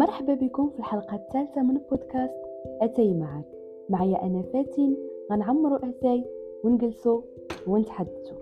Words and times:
مرحبا 0.00 0.34
بكم 0.34 0.70
في 0.70 0.78
الحلقة 0.78 1.16
الثالثة 1.16 1.62
من 1.62 1.80
بودكاست 1.90 2.34
أتاي 2.82 3.14
معك. 3.14 3.44
معايا 3.88 4.22
أنا 4.22 4.42
فاتن 4.42 4.96
غنعمرو 5.32 5.76
أتاي 5.76 6.24
ونجلسو 6.64 7.22
ونتحدثو. 7.66 8.34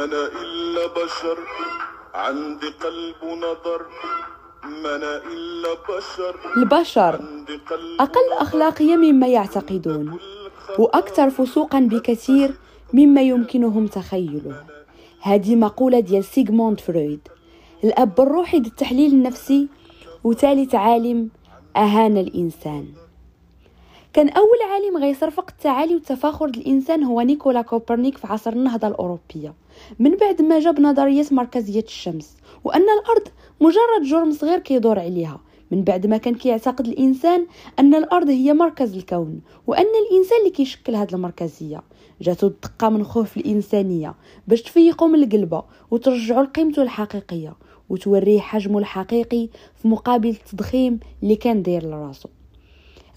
ما 0.00 0.06
أنا 0.06 0.26
إلا 0.26 0.86
بشر 0.86 1.38
عندي 2.14 2.66
قلب 2.66 3.14
ونظر 3.22 3.86
ما 4.64 4.96
أنا 4.96 5.16
إلا 5.16 5.74
بشر 5.88 6.36
البشر 6.56 7.20
أقل 8.00 8.32
أخلاقية 8.32 8.96
مما 8.96 9.26
يعتقدون 9.26 10.18
وأكثر 10.78 11.30
فسوقا 11.30 11.80
بكثير 11.80 12.54
مما 12.92 13.22
يمكنهم 13.22 13.86
تخيله. 13.86 14.64
هذه 15.20 15.56
مقولة 15.56 16.00
ديال 16.00 16.24
سيغموند 16.24 16.80
فرويد 16.80 17.28
الأب 17.84 18.20
الروحي 18.20 18.58
للتحليل 18.58 19.12
النفسي 19.12 19.68
وثالث 20.24 20.74
عالم 20.74 21.28
أهان 21.76 22.16
الإنسان. 22.18 22.86
كان 24.12 24.28
أول 24.28 24.58
عالم 24.72 24.96
غيصرفق 24.96 25.50
التعالي 25.50 25.94
والتفاخر 25.94 26.46
الإنسان 26.46 27.04
هو 27.04 27.20
نيكولا 27.20 27.62
كوبرنيك 27.62 28.18
في 28.18 28.26
عصر 28.26 28.52
النهضة 28.52 28.88
الأوروبية 28.88 29.54
من 29.98 30.16
بعد 30.16 30.42
ما 30.42 30.58
جاب 30.58 30.80
نظرية 30.80 31.26
مركزية 31.30 31.84
الشمس 31.84 32.36
وأن 32.64 32.82
الأرض 32.82 33.28
مجرد 33.60 34.02
جرم 34.02 34.32
صغير 34.32 34.58
كيدور 34.58 34.98
عليها. 34.98 35.40
من 35.70 35.84
بعد 35.84 36.06
ما 36.06 36.16
كان 36.16 36.34
كيعتقد 36.34 36.86
الإنسان 36.86 37.46
أن 37.78 37.94
الأرض 37.94 38.28
هي 38.28 38.54
مركز 38.54 38.96
الكون 38.96 39.40
وأن 39.66 39.86
الإنسان 40.10 40.38
اللي 40.38 40.50
كيشكل 40.50 40.94
هذه 40.94 41.14
المركزية. 41.14 41.82
جاتو 42.20 42.46
الدقة 42.46 42.88
من 42.88 43.04
خوف 43.04 43.36
الإنسانية 43.36 44.14
باش 44.48 44.62
تفيقو 44.62 45.06
من 45.06 45.22
القلبة 45.22 45.64
وترجعو 45.90 46.42
لقيمته 46.42 46.82
الحقيقية 46.82 47.56
وتوريه 47.88 48.40
حجمه 48.40 48.78
الحقيقي 48.78 49.48
في 49.82 49.88
مقابل 49.88 50.28
التضخيم 50.28 51.00
اللي 51.22 51.36
كان 51.36 51.62
داير 51.62 51.86
لراسو. 51.86 52.28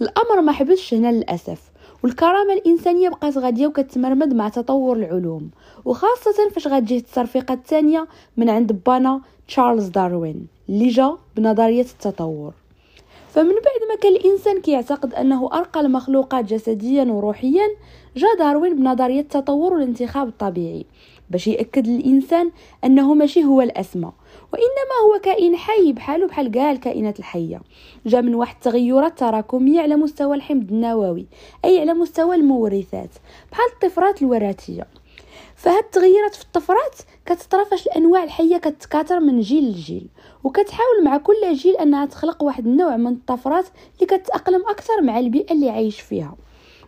الأمر 0.01 0.41
ما 0.41 0.51
حبسش 0.51 0.93
هنا 0.93 1.11
للأسف 1.11 1.72
والكرامة 2.03 2.53
الإنسانية 2.53 3.09
بقات 3.09 3.37
غادية 3.37 3.67
وكتمرمد 3.67 4.33
مع 4.33 4.49
تطور 4.49 4.95
العلوم 4.95 5.49
وخاصة 5.85 6.49
فاش 6.51 6.67
غتجي 6.67 6.97
التصرفيقة 6.97 7.53
الثانية 7.53 8.07
من 8.37 8.49
عند 8.49 8.71
بانا 8.85 9.21
تشارلز 9.47 9.87
داروين 9.87 10.47
اللي 10.69 10.87
جا 10.87 11.17
بنظرية 11.35 11.81
التطور. 11.81 12.53
فمن 13.29 13.49
بعد 13.49 13.89
ما 13.89 13.95
كان 14.01 14.15
الإنسان 14.15 14.61
كيعتقد 14.61 15.13
أنه 15.13 15.49
أرقى 15.53 15.79
المخلوقات 15.79 16.45
جسديا 16.45 17.03
وروحيا 17.03 17.67
جا 18.17 18.27
داروين 18.39 18.75
بنظرية 18.75 19.21
التطور 19.21 19.73
والانتخاب 19.73 20.27
الطبيعي. 20.27 20.85
باش 21.29 21.47
يأكد 21.47 21.87
للإنسان 21.87 22.51
أنه 22.83 23.13
ماشي 23.13 23.43
هو 23.43 23.61
الأسمى 23.61 24.11
وإنما 24.53 24.95
هو 25.05 25.19
كائن 25.19 25.55
حي 25.55 25.93
بحاله 25.93 26.27
بحال 26.27 26.51
كاع 26.51 26.71
الكائنات 26.71 27.19
الحية. 27.19 27.61
جا 28.05 28.21
من 28.21 28.35
واحد 28.35 28.55
التغيرات 28.55 29.19
تراكمية 29.19 29.81
على 29.81 29.95
مستوى 29.95 30.35
الحمض 30.35 30.71
النووي 30.71 31.25
أي 31.65 31.79
على 31.79 31.93
مستوى 31.93 32.35
المورثات 32.35 33.09
بحال 33.51 33.65
الطفرات 33.73 34.21
الوراثية. 34.21 34.87
فهاد 35.55 35.83
التغيرات 35.83 36.35
في 36.35 36.43
الطفرات 36.43 36.95
كتطرا 37.25 37.63
فاش 37.63 37.87
الأنواع 37.87 38.23
الحية 38.23 38.57
كتكاثر 38.57 39.19
من 39.19 39.39
جيل 39.39 39.63
لجيل 39.63 40.07
وكتحاول 40.43 41.03
مع 41.03 41.17
كل 41.17 41.53
جيل 41.53 41.75
أنها 41.75 42.05
تخلق 42.05 42.43
واحد 42.43 42.67
النوع 42.67 42.97
من 42.97 43.11
الطفرات 43.13 43.65
اللي 43.95 44.05
كتتاقلم 44.17 44.61
أكثر 44.69 45.01
مع 45.01 45.19
البيئة 45.19 45.53
اللي 45.53 45.69
عايش 45.69 46.01
فيها. 46.01 46.35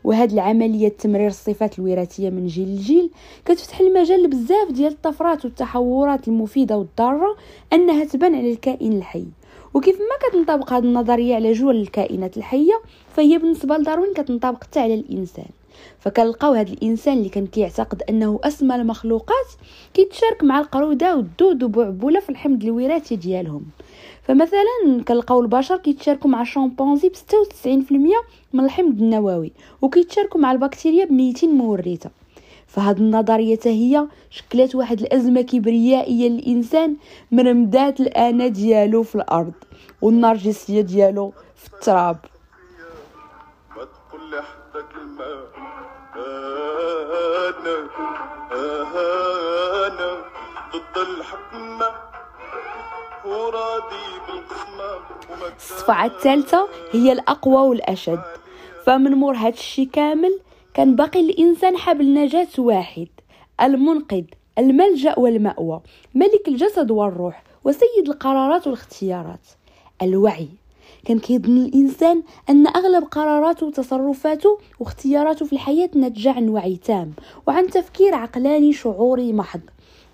وهاد 0.06 0.32
العملية 0.32 0.88
تمرير 0.88 1.28
الصفات 1.28 1.80
الوراثية 1.80 2.30
من 2.30 2.48
جيل 2.48 2.68
لجيل 2.76 3.10
كتفتح 3.46 3.80
المجال 3.80 4.24
لبزاف 4.24 4.72
ديال 4.72 4.92
الطفرات 4.92 5.46
والتحورات 5.46 6.28
المفيدة 6.28 6.78
والضارة 6.78 7.36
أنها 7.74 8.06
تبان 8.06 8.36
على 8.36 8.52
الكائن 8.52 8.94
الحي. 8.94 9.26
وكيف 9.74 9.96
ما 9.96 10.30
كتنطبق 10.30 10.74
هذه 10.74 10.84
النظرية 10.84 11.36
على 11.36 11.52
جوج 11.52 11.76
الكائنات 11.76 12.38
الحية 12.38 12.82
فهي 13.16 13.38
بالنسبة 13.38 13.78
لداروين 13.78 14.14
كتنطبق 14.14 14.64
حتى 14.64 14.80
على 14.80 14.94
الإنسان. 14.94 15.50
فكنلقاو 16.00 16.54
هذا 16.54 16.72
الإنسان 16.74 17.18
اللي 17.18 17.30
كان 17.30 17.48
كيعتقد 17.48 18.04
أنه 18.10 18.40
أسمى 18.44 18.76
المخلوقات 18.76 19.48
كيتشارك 19.94 20.44
مع 20.44 20.60
القرودة 20.60 21.16
والدود 21.16 21.64
وبعبولة 21.64 22.20
في 22.20 22.30
الحمض 22.30 22.64
الوراثي 22.64 23.16
ديالهم. 23.16 23.66
فمثلا 24.28 25.04
كنلقاو 25.08 25.42
البشر 25.42 25.78
كيتشاركوا 25.78 26.30
مع 26.30 26.42
الشمبانزي 26.42 27.10
ب 27.10 27.14
96% 27.16 27.92
من 28.54 28.66
الحمض 28.66 29.02
النووي 29.02 29.52
وكيتشاركوا 29.82 30.42
مع 30.42 30.52
البكتيريا 30.52 31.06
ب 31.06 31.12
200 31.12 31.48
مورثه 31.48 32.10
فهاد 32.68 33.00
النظرية 33.00 33.60
هي 33.66 34.08
شكلت 34.30 34.76
واحد 34.76 35.02
الأزمة 35.02 35.42
كبريائية 35.42 36.30
للإنسان 36.30 36.96
من 37.32 37.56
مدات 37.62 38.00
الأنا 38.00 38.48
ديالو 38.48 39.04
في 39.04 39.16
الأرض 39.16 39.54
والنرجسية 40.02 40.82
ديالو 40.82 41.34
في 41.56 41.74
التراب 41.74 42.18
أنا 48.52 50.24
ضد 50.74 50.98
الحكمة 50.98 52.05
الصفعة 55.58 56.06
الثالثة 56.06 56.68
هي 56.92 57.12
الأقوى 57.12 57.70
والأشد. 57.70 58.22
فمن 58.86 59.12
مور 59.12 59.36
هاد 59.36 59.54
الشي 59.54 59.86
كامل 59.86 60.40
كان 60.74 60.96
باقي 60.96 61.20
الإنسان 61.20 61.78
حبل 61.78 62.14
نجاة 62.14 62.48
واحد 62.58 63.08
المنقذ 63.62 64.24
الملجأ 64.58 65.20
والمأوى 65.20 65.82
ملك 66.16 66.48
الجسد 66.48 66.92
والروح 66.92 67.44
وسيد 67.64 68.10
القرارات 68.10 68.68
والاختيارات. 68.68 69.48
الوعي. 70.02 70.48
كان 71.06 71.20
كيظن 71.20 71.58
الإنسان 71.58 72.24
أن 72.50 72.68
أغلب 72.68 73.04
قراراته 73.04 73.66
وتصرفاته 73.66 74.60
واختياراته 74.80 75.46
في 75.46 75.54
الحياة 75.54 75.90
ناتجه 75.96 76.32
عن 76.32 76.50
وعي 76.50 76.76
تام 76.76 77.14
وعن 77.48 77.68
تفكير 77.68 78.16
عقلاني 78.16 78.74
شعوري 78.74 79.34
محض. 79.34 79.62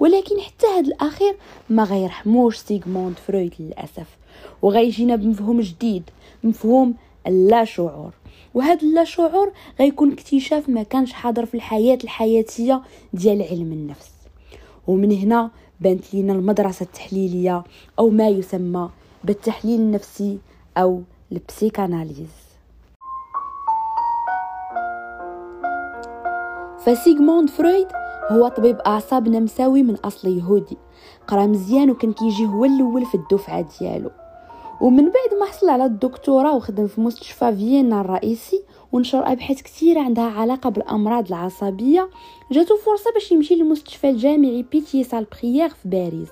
ولكن 0.01 0.39
حتى 0.39 0.67
هذا 0.67 0.87
الأخير 0.87 1.35
ما 1.69 1.83
غيرحموش 1.83 2.57
سيغموند 2.57 3.15
فرويد 3.27 3.53
للأسف. 3.59 4.17
وغيجينا 4.61 5.15
بمفهوم 5.15 5.61
جديد 5.61 6.03
مفهوم 6.43 6.93
اللا 7.27 7.65
شعور 7.65 8.11
وهذا 8.53 8.81
اللا 8.81 9.03
شعور 9.03 9.51
غيكون 9.79 10.11
اكتشاف 10.11 10.69
ما 10.69 10.83
كانش 10.83 11.13
حاضر 11.13 11.45
في 11.45 11.53
الحياة 11.55 11.97
الحياتية 12.03 12.81
ديال 13.13 13.41
علم 13.41 13.71
النفس. 13.71 14.11
ومن 14.87 15.11
هنا 15.11 15.51
بانت 15.81 16.13
لينا 16.13 16.33
المدرسة 16.33 16.83
التحليلية 16.83 17.63
أو 17.99 18.09
ما 18.09 18.27
يسمى 18.27 18.89
بالتحليل 19.23 19.79
النفسي 19.79 20.37
أو 20.77 21.01
ال 21.31 21.39
psychanalyse. 21.39 22.41
فسيغموند 26.85 27.49
فرويد 27.49 27.87
هو 28.31 28.47
طبيب 28.47 28.77
أعصاب 28.77 29.27
نمساوي 29.27 29.83
من 29.83 29.95
أصل 29.95 30.27
يهودي 30.37 30.77
قرأ 31.27 31.45
مزيان 31.45 31.89
وكان 31.89 32.13
كيجي 32.13 32.45
هو 32.45 32.65
الأول 32.65 33.05
في 33.05 33.15
الدفعة 33.15 33.65
ديالو. 33.79 34.11
ومن 34.81 35.03
بعد 35.03 35.39
ما 35.39 35.45
حصل 35.45 35.69
على 35.69 35.85
الدكتوراه 35.85 36.55
وخدم 36.55 36.87
في 36.87 37.01
مستشفى 37.01 37.55
فيينا 37.55 38.01
الرئيسي 38.01 38.63
ونشر 38.91 39.31
أبحاث 39.31 39.61
كثيرة 39.61 40.01
عندها 40.01 40.23
علاقة 40.23 40.69
بالأمراض 40.69 41.27
العصبية 41.27 42.09
جاتو 42.51 42.75
فرصة 42.77 43.11
باش 43.13 43.31
يمشي 43.31 43.55
للمستشفى 43.55 44.09
الجامعي 44.09 44.65
بيتيي 44.71 45.03
سالبيتريير 45.03 45.69
في 45.69 45.89
باريس 45.89 46.29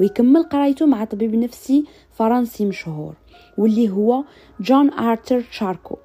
ويكمل 0.00 0.42
قرايته 0.42 0.86
مع 0.86 1.04
طبيب 1.04 1.34
نفسي 1.34 1.84
فرنسي 2.10 2.64
مشهور 2.64 3.14
واللي 3.58 3.90
هو 3.90 4.24
جون 4.60 4.90
مارتان 4.92 5.40
شاركو 5.40 5.96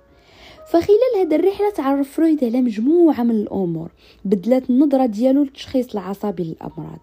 فخلال 0.70 1.16
هذه 1.18 1.36
الرحلة 1.36 1.70
تعرف 1.70 2.12
فرويد 2.12 2.44
على 2.44 2.62
مجموعة 2.62 3.24
من 3.24 3.32
الأمور 3.32 3.92
بدلات 4.26 4.70
النظرة 4.70 5.06
ديالو 5.06 5.44
للتشخيص 5.44 5.92
العصبي 5.94 6.44
للأمراض. 6.44 7.00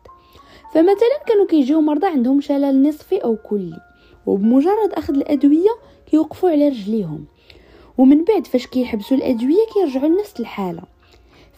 فمثلا 0.75 1.19
كانوا 1.27 1.47
كيجيو 1.47 1.81
مرضى 1.81 2.07
عندهم 2.07 2.41
شلل 2.41 2.89
نصفي 2.89 3.17
أو 3.17 3.37
كلي 3.37 3.81
وبمجرد 4.27 4.93
أخذ 4.93 5.15
الأدوية 5.15 5.71
كيوقفوا 6.11 6.51
على 6.51 6.69
رجليهم. 6.69 7.25
ومن 7.99 8.25
بعد 8.25 8.47
فاش 8.47 8.67
كيحبسوا 8.67 9.17
الأدوية 9.17 9.67
كيرجعوا 9.75 10.09
لنفس 10.09 10.41
الحالة. 10.41 10.83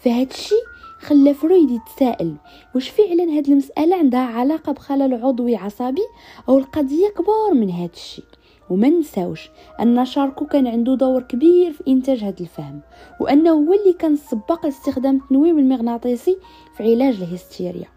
فهاد 0.05 0.31
الشيء 0.31 0.65
خلى 1.01 1.35
فرويد 1.35 1.71
يتساءل 1.71 2.35
واش 2.75 2.89
فعلا 2.89 3.25
هاد 3.25 3.49
المسألة 3.49 3.97
عندها 3.97 4.21
علاقة 4.21 4.73
بخلل 4.73 5.25
عضوي 5.25 5.57
عصبي 5.57 6.03
أو 6.49 6.59
القضية 6.59 7.09
كبار 7.09 7.55
من 7.55 7.71
هاد 7.71 7.91
الشيء 7.95 8.25
وما 8.71 8.89
نساوش 8.89 9.51
أن 9.81 10.05
شاركو 10.05 10.47
كان 10.47 10.67
عنده 10.67 10.95
دور 10.95 11.23
كبير 11.23 11.73
في 11.73 11.83
إنتاج 11.89 12.25
هذا 12.25 12.41
الفهم 12.41 12.81
وأنه 13.21 13.51
هو 13.51 13.73
اللي 13.73 13.93
كان 13.99 14.17
سبق 14.17 14.67
لاستخدام 14.67 15.17
التنويم 15.17 15.59
المغناطيسي 15.59 16.39
في 16.77 16.83
علاج 16.83 17.23
الهستيريا. 17.23 17.89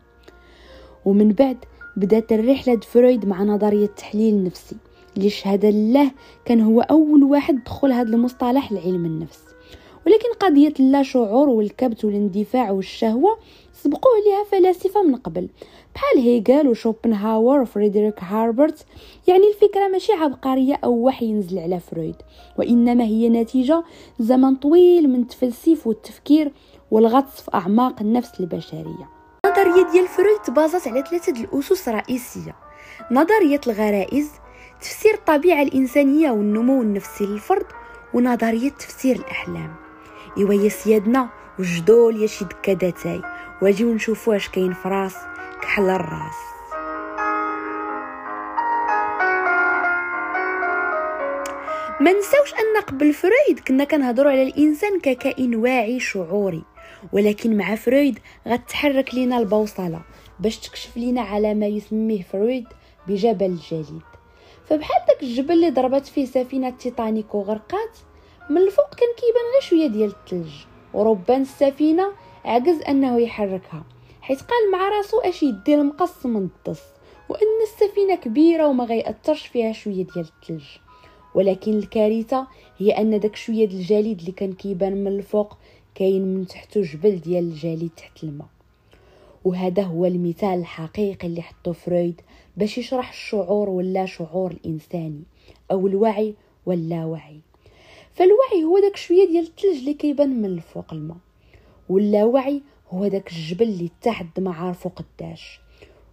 ومن 1.05 1.29
بعد 1.29 1.57
بدأت 1.97 2.31
الرحلة 2.31 2.79
فرويد 2.79 3.25
مع 3.25 3.43
نظرية 3.43 3.85
التحليل 3.85 4.33
النفسي 4.33 4.75
اللي 5.17 5.29
شهد 5.29 5.65
الله 5.65 6.11
كان 6.45 6.61
هو 6.61 6.81
أول 6.81 7.23
واحد 7.23 7.63
دخل 7.63 7.91
هذا 7.91 8.15
المصطلح 8.15 8.71
لعلم 8.71 9.05
النفس. 9.05 9.43
ولكن 10.05 10.33
قضية 10.39 10.73
اللا 10.79 11.03
شعور 11.03 11.49
والكبت 11.49 12.05
والاندفاع 12.05 12.71
والشهوة 12.71 13.37
سبقوه 13.83 14.13
لها 14.27 14.44
فلاسفة 14.44 15.03
من 15.03 15.15
قبل. 15.15 15.50
بحال 15.95 16.19
هيغل 16.19 16.68
وشوبنهاور 16.68 17.62
وفريدريك 17.62 18.24
هربارت 18.23 18.85
يعني 19.27 19.47
الفكرة 19.47 19.88
ماشي 19.88 20.13
عبقرية 20.13 20.79
أو 20.83 20.91
وحي 20.91 21.25
ينزل 21.25 21.59
على 21.59 21.79
فرويد. 21.79 22.15
وإنما 22.57 23.03
هي 23.03 23.29
نتيجة 23.29 23.83
زمن 24.19 24.56
طويل 24.56 25.09
من 25.09 25.21
التفلسيف 25.21 25.88
والتفكير 25.88 26.51
والغطس 26.91 27.41
في 27.41 27.51
أعماق 27.53 28.01
النفس 28.01 28.39
البشرية. 28.39 29.09
النظرية 29.45 29.91
ديال 29.91 30.07
فرويد 30.07 30.39
تبازت 30.39 30.88
على 30.88 31.03
ثلاثة 31.09 31.44
الأسس 31.44 31.89
رئيسية 31.89 32.56
نظرية 33.12 33.62
الغرائز 33.68 34.31
تفسير 34.81 35.13
الطبيعة 35.13 35.62
الإنسانية 35.62 36.31
والنمو 36.31 36.81
النفسي 36.81 37.25
للفرد 37.25 37.65
ونظرية 38.13 38.69
تفسير 38.69 39.15
الأحلام. 39.15 39.75
إيوا 40.38 40.53
يا 40.53 40.69
سيادنا 40.69 41.30
وجدوا 41.59 42.21
ليا 42.21 42.27
شي 42.27 42.45
دكة 42.45 42.73
داتاي 42.73 43.21
واجيو 43.62 43.94
نشوفو 43.94 44.31
اش 44.33 44.50
كاين 44.50 44.74
في 44.74 44.88
راس 44.88 45.15
كحل 45.62 45.89
الراس. 45.89 46.36
ما 52.00 52.12
نساوش 52.12 52.54
أن 52.54 52.81
قبل 52.88 53.13
فرويد 53.13 53.59
كنا 53.68 53.83
كنهضروا 53.83 54.31
على 54.31 54.44
الإنسان 54.44 55.00
ككائن 55.00 55.56
واعي 55.56 56.00
شعوري 56.00 56.63
ولكن 57.13 57.57
مع 57.57 57.75
فرويد 57.75 58.19
غتحرك 58.48 59.13
لينا 59.15 59.38
البوصلة 59.38 60.01
باش 60.39 60.57
تكشف 60.57 60.98
لينا 60.98 61.21
على 61.21 61.54
ما 61.54 61.68
يسميه 61.68 62.21
فرويد 62.24 62.68
بجبل 63.07 63.45
الجليد 63.45 64.01
فبحال 64.65 65.06
داك 65.07 65.24
الجبل 65.24 65.51
اللي 65.51 65.69
ضربت 65.69 66.06
فيه 66.07 66.25
سفينة 66.25 66.69
تيتانيك 66.69 67.36
وغرقات 67.36 67.98
من 68.50 68.57
الفوق 68.57 68.95
كان 68.95 69.09
كيبان 69.18 69.44
غير 69.54 69.62
شوية 69.62 69.88
ديال 69.88 70.09
الثلج 70.09 70.54
وربان 70.94 71.42
السفينة 71.42 72.12
عجز 72.47 72.81
أنه 72.81 73.19
يحركها 73.19 73.83
حيت 74.21 74.41
قال 74.41 74.71
مع 74.71 74.89
راسو 74.89 75.19
اش 75.19 75.44
يدي 75.44 75.75
المقص 75.75 76.25
من 76.25 76.49
الدص 76.49 76.81
وإن 77.29 77.61
السفينة 77.63 78.15
كبيرة 78.15 78.67
وما 78.67 78.83
غيأثرش 78.83 79.47
فيها 79.47 79.71
شوية 79.71 80.05
ديال 80.05 80.27
الثلج 80.41 80.65
ولكن 81.35 81.73
الكارثة 81.73 82.47
هي 82.77 82.91
أن 82.91 83.19
داك 83.19 83.35
شوية 83.35 83.65
ديال 83.65 83.79
الجليد 83.79 84.19
اللي 84.19 84.31
كان 84.31 84.53
كيبان 84.53 85.03
من 85.03 85.07
الفوق 85.07 85.57
كاين 85.95 86.35
من 86.35 86.47
تحته 86.47 86.81
جبل 86.81 87.19
ديال 87.19 87.44
الجليد 87.44 87.91
تحت 87.97 88.23
الماء. 88.23 88.47
وهذا 89.45 89.83
هو 89.83 90.05
المثال 90.05 90.59
الحقيقي 90.59 91.27
اللي 91.27 91.41
حطو 91.41 91.73
فرويد 91.73 92.21
باش 92.57 92.77
يشرح 92.77 93.09
الشعور 93.09 93.69
ولا 93.69 94.05
شعور 94.05 94.51
الإنساني 94.51 95.23
أو 95.71 95.88
الوعي 95.88 96.35
واللاوعي 96.65 97.39
فالوعي 98.13 98.63
هو 98.63 98.79
داك 98.79 98.95
شوية 98.95 99.27
ديال 99.27 99.44
الثلج 99.44 99.77
اللي 99.77 99.94
كيبان 99.94 100.41
من 100.41 100.45
الفوق 100.45 100.94
الماء. 100.94 101.17
واللاوعي 101.89 102.61
هو 102.89 103.07
داك 103.07 103.31
الجبل 103.31 103.65
اللي 103.65 103.91
تحت 104.01 104.39
ما 104.39 104.53
عارفو 104.53 104.89
قداش. 104.89 105.59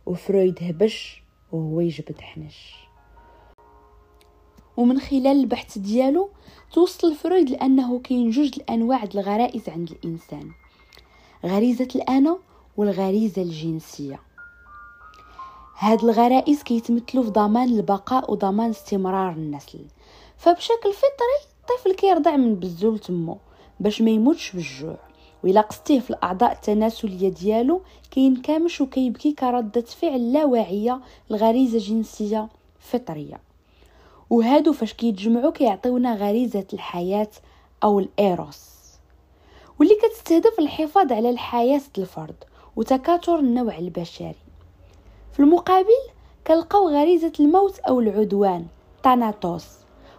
وفرويد 0.07 0.59
هبش 0.63 1.23
وهو 1.53 1.81
يجبد 1.81 2.21
حنش 2.21 2.75
ومن 4.77 5.01
خلال 5.01 5.27
البحث 5.27 5.79
ديالو 5.79 6.31
توصل 6.73 7.15
فرويد 7.15 7.51
لأنه 7.51 7.99
كاين 7.99 8.31
جوج 8.31 8.51
الأنواع 8.57 9.03
الغرائز 9.03 9.69
عند 9.69 9.91
الإنسان. 9.91 10.51
غريزة 11.45 11.89
الأنا 11.95 12.39
والغريزة 12.77 13.43
الجنسية. 13.43 14.21
هاد 15.79 16.05
الغرائز 16.05 16.63
كيتمثلوا 16.63 17.25
في 17.25 17.31
ضمان 17.31 17.69
البقاء 17.69 18.33
وضمان 18.33 18.71
استمرار 18.71 19.33
النسل. 19.33 19.85
فبشكل 20.37 20.93
فطري 20.93 21.39
الطفل 21.61 21.95
كيرضع 21.95 22.37
من 22.37 22.55
بزول 22.55 22.99
تمو 22.99 23.39
باش 23.81 24.03
ما 24.03 24.11
يموتش 24.11 24.53
بالجوع. 24.53 24.99
وإلا 25.45 25.61
قصتيه 25.61 26.01
في 26.01 26.11
الأعضاء 26.11 26.53
التناسلية 26.53 27.29
ديالو 27.29 27.81
كاين 28.11 28.37
كامش 28.37 28.81
وكيبكي 28.81 29.33
كردة 29.33 29.81
فعل 29.81 30.33
لا 30.33 30.45
واعية 30.45 31.01
لغريزة 31.31 31.79
جنسية 31.79 32.49
فطرية. 32.81 33.41
وهادو 34.31 34.73
فاش 34.73 34.93
كيتجمعوا 34.93 35.51
كيعطيونا 35.51 36.15
غريزة 36.15 36.67
الحياة 36.73 37.31
أو 37.85 37.99
الإيروس. 38.01 38.61
واللي 39.79 39.95
كتستهدف 39.95 40.59
الحفاظ 40.59 41.13
على 41.13 41.31
الحياة 41.31 41.81
الفرد 41.99 42.45
وتكاثر 42.77 43.39
النوع 43.39 43.79
البشري. 43.79 44.35
في 45.33 45.41
المقابل 45.41 46.01
كنلقاو 46.47 46.89
غريزة 46.89 47.33
الموت 47.41 47.79
أو 47.79 48.01
العدوان 48.01 48.67
تاناتوس 49.03 49.67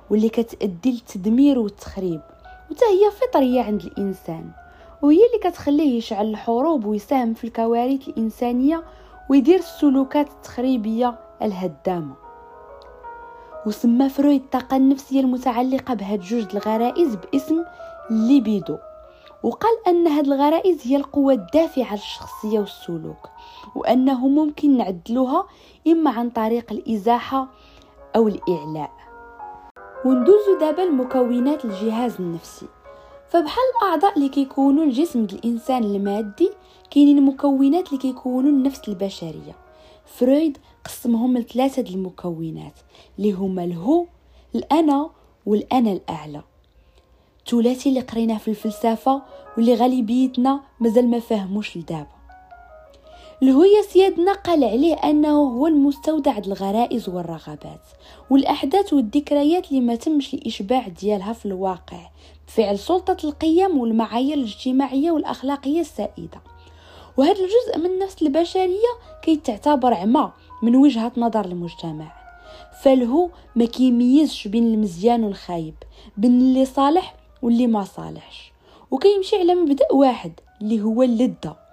واللي 0.10 0.30
كتأدي 0.30 0.92
للتدمير 0.92 1.60
والتخريب 1.60 2.22
وتا 2.72 2.86
هي 2.86 3.12
فطرية 3.12 3.62
عند 3.62 3.82
الإنسان. 3.82 4.65
وهي 5.06 5.26
اللي 5.26 5.52
كتخليه 5.52 5.98
يشعل 5.98 6.30
الحروب 6.30 6.86
ويساهم 6.86 7.34
في 7.34 7.44
الكوارث 7.44 8.08
الإنسانية 8.08 8.84
ويدير 9.30 9.60
السلوكات 9.60 10.30
التخريبية 10.30 11.20
الهدامة. 11.42 12.16
وسمى 13.66 14.10
فرويد 14.10 14.42
الطاقة 14.42 14.78
النفسية 14.78 15.20
المتعلقة 15.20 15.94
بهاد 15.94 16.20
جوج 16.20 16.46
الغرائز 16.54 17.16
باسم 17.16 17.64
الليبيدو 18.12 18.78
وقال 19.44 19.72
أن 19.88 20.08
هاد 20.08 20.26
الغرائز 20.26 20.88
هي 20.88 20.96
القوة 20.96 21.34
الدافعة 21.34 21.94
للشخصية 21.94 22.60
والسلوك 22.60 23.30
وأنه 23.76 24.28
ممكن 24.28 24.78
نعدلوها 24.78 25.48
إما 25.88 26.12
عن 26.12 26.30
طريق 26.30 26.72
الإزاحة 26.72 27.48
أو 28.16 28.28
الإعلاء. 28.28 28.92
وندوزو 30.06 30.60
دابا 30.60 30.84
المكونات 30.84 31.66
الجهاز 31.66 32.16
النفسي. 32.20 32.66
فبحال 33.30 33.64
الأعضاء 33.82 34.18
اللي 34.18 34.30
كيكونوا 34.30 34.84
الجسم 34.84 35.26
ديال 35.26 35.40
الإنسان 35.40 35.84
المادي 35.84 36.50
كاينين 36.92 37.26
مكونات 37.26 37.88
اللي 37.88 37.98
كيكونوا 37.98 38.50
النفس 38.50 38.82
البشرية. 38.88 39.56
فرويد 40.06 40.58
قسمهم 40.86 41.38
لثلاثة 41.38 41.94
المكونات 41.94 42.80
اللي 43.18 43.32
هما 43.32 43.64
الهو 43.64 44.06
الأنا 44.56 45.10
والأنا 45.46 45.92
الأعلى. 45.92 46.42
ثلاثي 47.50 47.90
اللي 47.90 48.00
قريناه 48.00 48.38
في 48.38 48.48
الفلسفة 48.48 49.22
واللي 49.58 49.76
غالبيتنا 49.76 50.62
مازال 50.80 51.10
ما 51.10 51.20
فهموش 51.20 51.78
لدابا. 51.78 52.15
الهوية 53.44 53.82
سيادنا 53.82 54.34
قال 54.34 54.64
عليه 54.64 54.94
أنه 54.94 55.30
هو 55.30 55.68
المستودع 55.68 56.38
الغرائز 56.38 57.10
والرغبات 57.10 57.82
والأحداث 58.30 58.94
والذكريات 58.94 59.70
اللي 59.70 59.82
ما 59.82 59.96
تمش 59.96 60.34
الإشباع 60.34 60.88
ديالها 60.88 61.34
في 61.34 61.46
الواقع 61.46 62.10
بفعل 62.48 62.80
سلطة 62.80 63.18
القيم 63.24 63.78
والمعايير 63.78 64.38
الاجتماعية 64.38 65.12
والأخلاقية 65.12 65.82
السائدة. 65.82 66.42
وهذا 67.18 67.32
الجزء 67.32 67.78
من 67.78 67.86
النفس 67.86 68.22
البشرية 68.22 68.92
كي 69.22 69.36
تعتبر 69.36 69.94
عمى 69.94 70.32
من 70.64 70.76
وجهة 70.76 71.12
نظر 71.18 71.46
المجتمع. 71.46 72.12
فالهو 72.84 73.30
ما 73.56 73.66
كيميزش 73.66 74.48
بين 74.48 74.74
المزيان 74.74 75.24
والخايب 75.24 75.76
بين 76.18 76.32
اللي 76.32 76.66
صالح 76.66 77.16
واللي 77.42 77.68
ما 77.68 77.84
صالحش. 77.84 78.52
وكيمشي 78.92 79.36
على 79.36 79.56
مبدأ 79.56 79.86
واحد 79.94 80.32
اللي 80.62 80.82
هو 80.82 81.04
اللذة 81.04 81.65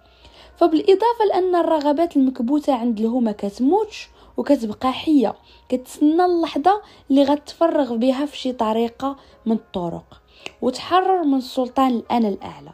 فبالإضافة 0.62 1.25
لأن 1.28 1.54
الرغبات 1.54 2.16
المكبوتة 2.16 2.75
عند 2.75 3.00
الهو 3.00 3.21
ما 3.21 3.33
كتموتش 3.33 4.09
وكتبقى 4.37 4.92
حية. 4.92 5.35
كتسنى 5.69 6.25
اللحظة 6.25 6.83
اللي 7.11 7.23
غتفرغ 7.23 7.97
بها 7.97 8.26
في 8.26 8.37
شي 8.38 8.52
طريقة 8.52 9.16
من 9.47 9.52
الطرق 9.52 10.23
وتحرر 10.62 11.23
من 11.23 11.40
سلطان 11.40 11.90
الأنا 11.90 12.28
الأعلى. 12.28 12.73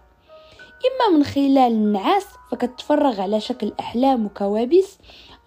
إما 0.88 1.16
من 1.18 1.24
خلال 1.24 1.58
النعاس 1.58 2.26
فكتفرغ 2.50 3.20
على 3.20 3.40
شكل 3.40 3.72
أحلام 3.80 4.26
وكوابيس 4.26 4.98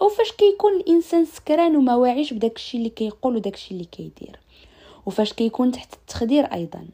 أو 0.01 0.09
فاش 0.09 0.31
كيكون 0.31 0.73
الإنسان 0.73 1.25
سكران 1.25 1.75
وما 1.75 1.95
واعيش 1.95 2.33
بداك 2.33 2.55
الشيء 2.55 2.79
اللي 2.79 2.89
كيقول 2.89 3.35
وداك 3.35 3.53
الشيء 3.53 3.71
اللي 3.71 3.85
كيدير 3.91 4.39
وفاش 5.05 5.33
كيكون 5.33 5.71
تحت 5.71 5.93
التخدير 5.93 6.45
أيضا. 6.45 6.87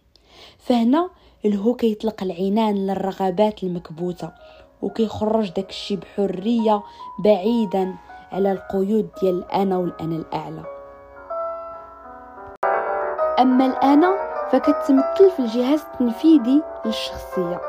فهنا 0.60 1.10
الهو 1.46 1.74
كيطلق 1.74 2.24
العنان 2.24 2.88
للرغبات 2.88 3.64
المكبوتة 3.64 4.32
وكيخرج 4.82 5.50
داك 5.50 5.70
الشيء 5.70 5.98
بحرية 5.98 6.82
بعيدا 7.20 7.96
على 8.32 8.52
القيود 8.52 9.10
ديال 9.22 9.38
الأنا 9.38 9.78
والأنا 9.78 10.16
الأعلى. 10.16 10.64
أما 13.40 13.66
الأنا 13.66 14.16
فكتمثل 14.52 15.32
في 15.32 15.40
الجهاز 15.40 15.82
التنفيذي 15.94 16.64
للشخصية 16.86 17.62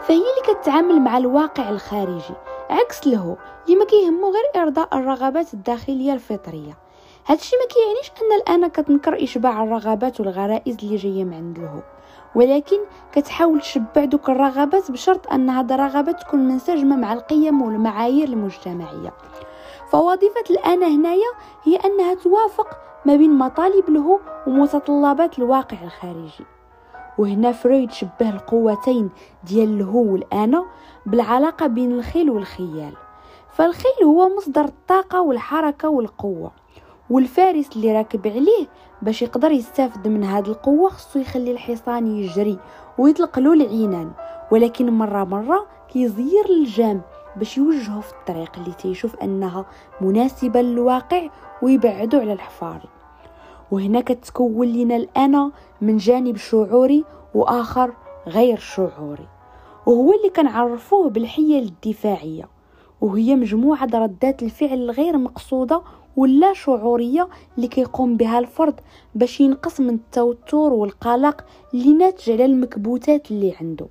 فهي 0.00 0.16
اللي 0.16 0.54
كتعامل 0.54 1.00
مع 1.00 1.18
الواقع 1.18 1.70
الخارجي 1.70 2.34
عكس 2.70 3.06
له 3.06 3.36
اللي 3.64 3.76
ما 3.76 3.84
كيهمو 3.84 4.32
غير 4.32 4.62
إرضاء 4.62 4.88
الرغبات 4.98 5.54
الداخلية 5.54 6.12
الفطرية. 6.12 6.76
هادشي 7.26 7.56
ما 7.56 7.66
كيعنيش 7.74 8.10
أن 8.22 8.40
الأنا 8.40 8.68
كتنكر 8.68 9.22
إشباع 9.24 9.62
الرغبات 9.62 10.20
والغرائز 10.20 10.76
اللي 10.82 10.96
جاية 10.96 11.24
من 11.24 11.34
عند 11.34 11.58
الهو 11.58 11.80
ولكن 12.34 12.76
كتحاول 13.12 13.60
تشبع 13.60 14.04
دوك 14.04 14.30
الرغبات 14.30 14.90
بشرط 14.90 15.32
أن 15.32 15.50
هاد 15.50 15.72
الرغبات 15.72 16.20
تكون 16.20 16.40
منسجمة 16.40 16.96
مع 16.96 17.12
القيم 17.12 17.62
والمعايير 17.62 18.28
المجتمعية. 18.28 19.12
فوظيفة 19.90 20.44
الانا 20.50 20.86
هنايا 20.86 21.30
هي 21.64 21.76
أنها 21.76 22.14
توافق 22.14 22.76
ما 23.04 23.16
بين 23.16 23.38
مطالب 23.38 23.88
الهو 23.88 24.20
ومتطلبات 24.46 25.38
الواقع 25.38 25.76
الخارجي. 25.84 26.44
وهنا 27.18 27.52
فرويد 27.52 27.90
شبه 27.90 28.30
القوتين 28.30 29.10
ديال 29.44 29.80
الهو 29.80 30.12
والانا 30.12 30.64
بالعلاقة 31.06 31.66
بين 31.66 31.92
الخيل 31.92 32.30
والخيال. 32.30 32.92
فالخيل 33.50 34.04
هو 34.04 34.36
مصدر 34.36 34.64
الطاقة 34.64 35.22
والحركة 35.22 35.88
والقوة. 35.88 36.50
والفارس 37.10 37.76
اللي 37.76 37.92
راكب 37.92 38.26
عليه 38.26 38.66
باش 39.02 39.22
يقدر 39.22 39.50
يستافد 39.50 40.08
من 40.08 40.24
هاد 40.24 40.48
القوة 40.48 40.88
خصو 40.90 41.18
يخلي 41.18 41.50
الحصان 41.50 42.06
يجري 42.06 42.58
ويطلق 42.98 43.38
له 43.38 43.52
العينان 43.52 44.10
ولكن 44.50 44.90
مرة 44.92 45.24
مرة 45.24 45.66
كيزير 45.92 46.44
الجام 46.50 47.00
باش 47.36 47.58
يوجهه 47.58 48.00
في 48.00 48.12
الطريق 48.12 48.58
اللي 48.58 48.72
تيشوف 48.72 49.16
أنها 49.16 49.66
مناسبة 50.00 50.62
للواقع 50.62 51.28
ويبعدو 51.62 52.20
على 52.20 52.32
الحفاري 52.32 52.88
وهنا 53.70 54.00
كتكون 54.00 54.68
لنا 54.68 54.96
الانا 54.96 55.52
من 55.80 55.96
جانب 55.96 56.36
شعوري 56.36 57.04
وآخر 57.34 57.92
غير 58.26 58.58
شعوري 58.58 59.28
وهو 59.86 60.12
اللي 60.12 60.30
كنعرفوه 60.36 61.10
بالحيل 61.10 61.62
الدفاعية 61.62 62.48
وهي 63.00 63.36
مجموعة 63.36 63.88
ردات 63.94 64.42
الفعل 64.42 64.72
الغير 64.78 65.18
مقصودة 65.18 65.82
ولا 66.20 66.52
شعورية 66.52 67.28
اللي 67.56 67.68
كيقوم 67.68 68.16
بها 68.16 68.38
الفرد 68.38 68.80
باش 69.14 69.40
ينقص 69.40 69.80
من 69.80 69.94
التوتر 69.94 70.72
والقلق 70.72 71.44
اللي 71.74 71.92
ناتج 71.92 72.30
على 72.30 72.44
المكبوتات 72.44 73.30
اللي 73.30 73.54
عنده. 73.60 73.86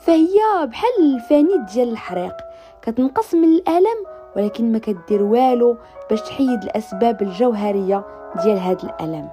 فهي 0.00 0.38
بحال 0.64 1.14
الفانيت 1.14 1.60
ديال 1.74 1.88
الحريق. 1.88 2.36
كتنقص 2.82 3.34
من 3.34 3.44
الألم 3.44 4.06
ولكن 4.36 4.72
ما 4.72 4.78
كدير 4.78 5.22
والو 5.22 5.76
باش 6.10 6.20
تحيد 6.20 6.62
الأسباب 6.62 7.22
الجوهرية 7.22 8.04
ديال 8.44 8.58
هذا 8.58 8.82
الألم. 8.82 9.28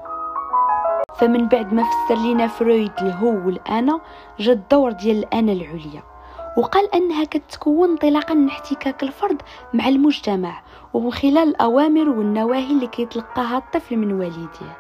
فمن 1.16 1.48
بعد 1.48 1.74
ما 1.74 1.84
فسر 1.84 2.22
لينا 2.22 2.48
فرويد 2.48 2.92
الهو 3.02 3.48
والانا 3.48 4.02
جا 4.40 4.52
الدور 4.52 4.92
ديال 4.92 5.18
الانا 5.18 5.52
العليا. 5.52 6.04
وقال 6.58 6.96
أنها 6.96 7.24
كتكون 7.24 7.90
انطلاقا 7.90 8.34
من 8.34 8.48
احتكاك 8.48 9.04
الفرد 9.04 9.42
مع 9.74 9.88
المجتمع 9.88 10.62
ومن 10.94 11.12
خلال 11.12 11.38
الأوامر 11.38 12.10
والنواهي 12.10 12.72
اللي 12.72 12.88
كيتلقاها 12.88 13.58
الطفل 13.58 13.98
من 13.98 14.14
والديه. 14.14 14.78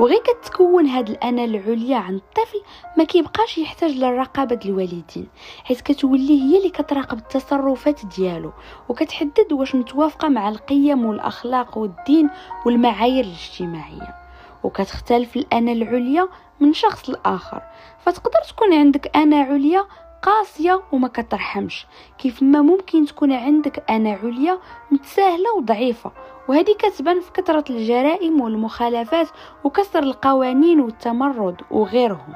وغير 0.00 0.18
كتكون 0.18 0.86
هاد 0.86 1.10
الانا 1.10 1.44
العليا 1.44 1.96
عن 1.96 2.14
الطفل 2.14 2.62
ما 2.98 3.04
كيبقاش 3.04 3.58
يحتاج 3.58 3.90
للرقابة 3.90 4.58
الوالدين 4.64 5.28
حيث 5.64 5.82
كتولي 5.82 6.42
هي 6.42 6.58
اللي 6.58 6.70
كتراقب 6.70 7.18
التصرفات 7.18 8.00
ديالو 8.16 8.52
وكتحدد 8.88 9.52
واش 9.52 9.74
متوافقة 9.74 10.28
مع 10.28 10.48
القيم 10.48 11.04
والأخلاق 11.04 11.78
والدين 11.78 12.30
والمعايير 12.66 13.24
الاجتماعية. 13.24 14.14
وكتختلف 14.62 15.36
الانا 15.36 15.72
العليا 15.72 16.28
من 16.60 16.72
شخص 16.72 17.10
لآخر. 17.10 17.62
فتقدر 17.98 18.40
تكون 18.48 18.74
عندك 18.74 19.16
أنا 19.16 19.36
عليا 19.36 19.84
قاسية 20.22 20.82
وما 20.92 21.08
كترحمش. 21.08 21.86
كيف 22.18 22.42
ما 22.42 22.62
ممكن 22.62 23.06
تكون 23.06 23.32
عندك 23.32 23.90
أنا 23.90 24.18
عليا 24.22 24.58
متساهلة 24.90 25.54
وضعيفة 25.56 26.12
وهذه 26.48 26.74
كتبان 26.78 27.20
في 27.20 27.32
كثرة 27.32 27.64
الجرائم 27.70 28.40
والمخالفات 28.40 29.28
وكسر 29.64 30.02
القوانين 30.02 30.80
والتمرد 30.80 31.60
وغيرهم. 31.70 32.34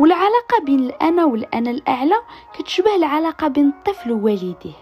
والعلاقة 0.00 0.64
بين 0.64 0.80
الأنا 0.80 1.24
والأنا 1.24 1.70
الأعلى 1.70 2.16
كتشبه 2.58 2.96
العلاقة 2.96 3.48
بين 3.48 3.68
الطفل 3.68 4.12
ووالديه. 4.12 4.72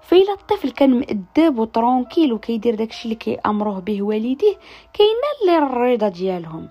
فإلا 0.00 0.32
الطفل 0.32 0.70
كان 0.70 0.90
مؤدب 0.90 1.58
و 1.58 1.65
tranquille 1.65 2.32
وكيدير 2.32 2.74
داكشي 2.74 3.04
اللي 3.04 3.14
كيأمروه 3.14 3.80
به 3.80 4.02
والديه 4.02 4.56
كينال 4.92 5.62
الرضا 5.62 6.08
ديالهم. 6.08 6.68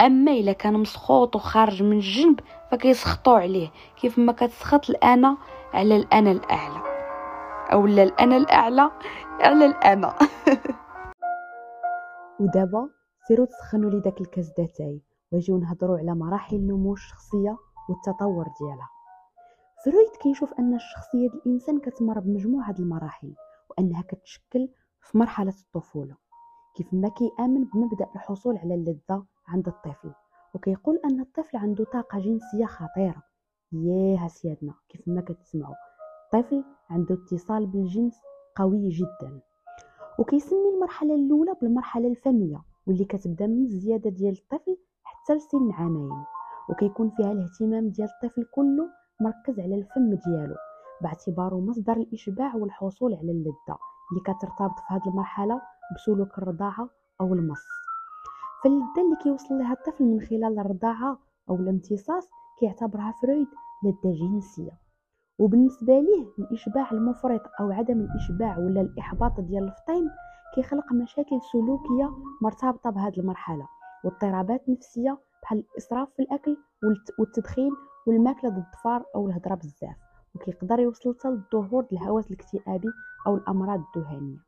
أما 0.00 0.32
إلا 0.32 0.52
كان 0.52 0.74
مسخوط 0.74 1.36
وخارج 1.36 1.82
من 1.82 1.96
الجنب 1.96 2.40
فكيسخطوا 2.70 3.38
عليه 3.38 3.70
كيف 4.00 4.18
ما 4.18 4.32
كتسخط 4.32 4.90
الانا 4.90 5.36
على 5.72 5.96
الأنا 5.96 6.30
الأعلى. 6.30 6.82
أو 7.72 7.86
لا 7.86 8.02
الأنا 8.02 8.36
الأعلى 8.36 8.90
على 9.40 9.66
الأنا. 9.66 10.14
ودابا 12.40 12.88
سيروا 13.28 13.46
تسخنوا 13.46 13.90
لي 13.90 14.00
داك 14.00 14.20
الكاس 14.20 14.48
داتاي 14.58 15.02
واجيو 15.32 15.58
نهضروا 15.58 15.98
على 15.98 16.14
مراحل 16.14 16.56
نمو 16.56 16.92
الشخصية 16.92 17.56
والتطور 17.88 18.46
ديالها. 18.60 18.88
فرويد 19.84 20.16
كيشوف 20.22 20.52
أن 20.58 20.74
الشخصية 20.74 21.28
ديال 21.28 21.42
الإنسان 21.46 21.80
كتمر 21.80 22.18
بمجموعة 22.18 22.74
المراحل 22.78 23.34
وأنها 23.70 24.02
كتشكل 24.02 24.68
في 25.00 25.18
مرحلة 25.18 25.54
الطفولة. 25.60 26.16
كيف 26.74 26.94
ما 26.94 27.08
كيآمن 27.08 27.64
بمبدأ 27.64 28.06
الحصول 28.14 28.56
على 28.56 28.74
اللذة 28.74 29.24
عند 29.50 29.68
الطفل 29.68 30.12
وكيقول 30.54 31.00
أن 31.04 31.20
الطفل 31.20 31.56
عنده 31.56 31.84
طاقة 31.84 32.18
جنسية 32.18 32.66
خطيرة. 32.66 33.22
ياه 33.72 34.28
سيادنا 34.28 34.74
كيف 34.88 35.08
ما 35.08 35.20
كتسمعوا 35.20 35.74
الطفل 36.24 36.64
عنده 36.90 37.14
اتصال 37.14 37.66
بالجنس 37.66 38.14
قوي 38.56 38.88
جدا. 38.88 39.40
وكيسمي 40.18 40.68
المرحلة 40.74 41.14
الأولى 41.14 41.54
بالمرحلة 41.62 42.08
الفمية 42.08 42.62
واللي 42.86 43.04
كتبدا 43.04 43.46
من 43.46 43.62
الزيادة 43.62 44.10
ديال 44.10 44.32
الطفل 44.32 44.76
حتى 45.02 45.34
لسن 45.34 45.70
عامين. 45.72 46.10
وكيكون 46.70 47.10
فيها 47.10 47.32
الاهتمام 47.32 47.88
ديال 47.88 48.08
الطفل 48.22 48.44
كله 48.54 48.88
مركز 49.20 49.60
على 49.60 49.74
الفم 49.74 50.14
ديالو 50.14 50.54
باعتباره 51.02 51.60
مصدر 51.60 51.92
الإشباع 51.92 52.56
والحصول 52.56 53.14
على 53.14 53.32
اللذة 53.32 53.78
اللي 54.10 54.20
كترتبط 54.24 54.78
في 54.78 54.94
هذه 54.94 55.08
المرحلة 55.08 55.60
بسلوك 55.94 56.38
الرضاعة 56.38 56.88
أو 57.20 57.34
المص. 57.34 57.66
فاللذة 58.64 59.00
اللي 59.04 59.16
كيوصل 59.22 59.54
لها 59.58 59.72
الطفل 59.72 60.04
من 60.04 60.20
خلال 60.20 60.58
الرضاعة 60.58 61.18
أو 61.50 61.54
الامتصاص 61.56 62.28
كيعتبرها 62.60 63.14
فرويد 63.22 63.46
لذة 63.84 64.14
جنسية 64.18 64.72
وبالنسبة 65.38 66.00
ليه 66.00 66.26
الإشباع 66.38 66.90
المفرط 66.92 67.40
أو 67.60 67.70
عدم 67.70 68.00
الإشباع 68.00 68.58
ولا 68.58 68.80
الإحباط 68.80 69.40
ديال 69.40 69.64
الفطيم 69.64 70.10
كيخلق 70.54 70.92
مشاكل 70.92 71.40
سلوكية 71.52 72.10
مرتبطة 72.42 72.90
بهذه 72.90 73.20
المرحلة 73.20 73.68
واضطرابات 74.04 74.68
نفسية 74.68 75.18
بحال 75.42 75.58
الإسراف 75.58 76.08
في 76.16 76.22
الأكل 76.22 76.56
والتدخين 77.18 77.70
والماكلة 78.06 78.50
الضفار 78.50 79.04
أو 79.14 79.26
الهضرة 79.26 79.54
بزاف 79.54 79.96
وكيقدر 80.34 80.78
يوصل 80.80 81.14
حتى 81.18 81.28
للظهور 81.28 81.86
الهوس 81.92 82.26
الاكتئابي 82.26 82.88
أو 83.26 83.36
الأمراض 83.36 83.82
الذهانية 83.96 84.38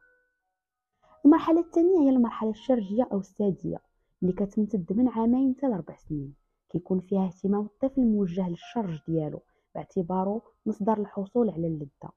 المرحلة 1.24 1.60
الثانية 1.60 2.00
هي 2.00 2.10
المرحلة 2.10 2.50
الشرجية 2.50 3.08
أو 3.12 3.18
السادية. 3.18 3.78
اللي 4.22 4.32
كتمتد 4.32 4.92
من 4.92 5.08
عامين 5.08 5.54
حتى 5.58 5.66
لربع 5.66 5.96
سنين. 5.96 6.34
كيكون 6.70 7.00
فيها 7.00 7.26
اهتمام 7.26 7.60
الطفل 7.64 8.00
موجه 8.00 8.48
للشرج 8.48 8.98
ديالو 9.08 9.40
باعتباره 9.74 10.42
مصدر 10.66 10.98
الحصول 10.98 11.50
على 11.50 11.66
اللذة. 11.66 12.10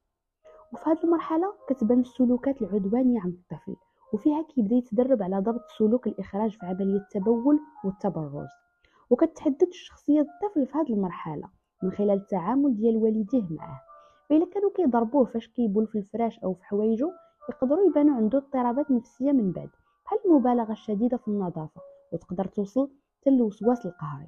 وفي 0.74 0.90
هذه 0.90 1.04
المرحلة 1.04 1.54
كتبان 1.70 2.00
السلوكات 2.00 2.62
العدوانية 2.62 3.20
عند 3.22 3.34
الطفل 3.34 3.76
وفيها 4.14 4.42
كيبدأ 4.42 4.76
يتدرب 4.76 5.24
على 5.24 5.40
ضبط 5.40 5.62
سلوك 5.78 6.08
الإخراج 6.08 6.52
في 6.58 6.66
عملية 6.66 6.98
التبول 6.98 7.60
والتبرز. 7.84 8.50
وكتحدد 9.10 9.68
شخصية 9.72 10.22
الطفل 10.22 10.68
في 10.68 10.78
هذه 10.78 10.94
المرحلة 10.94 11.50
من 11.84 11.92
خلال 11.92 12.12
التعامل 12.18 12.76
ديال 12.76 12.98
والديه 12.98 13.48
معاه. 13.50 13.82
فإلا 14.30 14.46
كانوا 14.46 14.72
كيضربوه 14.76 15.26
فاش 15.26 15.48
كيبول 15.48 15.88
في 15.88 15.98
الفراش 15.98 16.40
أو 16.40 16.54
في 16.54 16.66
حوايجو 16.66 17.12
يقدروا 17.50 17.90
يبانوا 17.90 18.16
عنده 18.16 18.38
اضطرابات 18.38 18.92
نفسية 18.92 19.32
من 19.32 19.52
بعد 19.52 19.70
بحال 20.06 20.20
المبالغة 20.26 20.72
الشديدة 20.72 21.18
في 21.18 21.28
النظافة. 21.28 21.82
وتقدر 22.16 22.46
توصل 22.46 22.92
حتى 23.22 23.30
للوسواس 23.30 23.86
القهري. 23.86 24.28